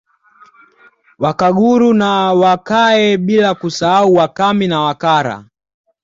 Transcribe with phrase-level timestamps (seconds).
[1.19, 5.45] Wakaguru na Wakahe bila kusahau Wakami na Wakara